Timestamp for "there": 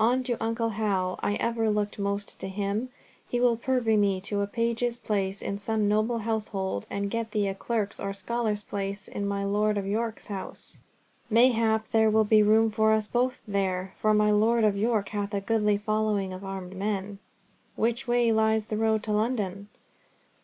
11.92-12.10, 13.46-13.92